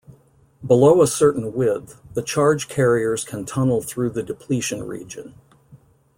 [0.65, 5.35] Below a certain width, the charge carriers can tunnel through the depletion region.